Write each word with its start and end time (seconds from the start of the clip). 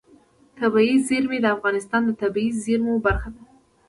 طبیعي 0.59 0.97
زیرمې 1.07 1.39
د 1.41 1.45
افغانستان 1.55 2.01
د 2.05 2.11
طبیعي 2.21 2.51
زیرمو 2.63 2.95
برخه 3.05 3.29
ده. 3.35 3.41